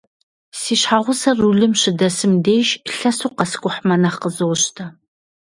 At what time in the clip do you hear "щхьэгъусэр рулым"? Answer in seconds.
0.79-1.73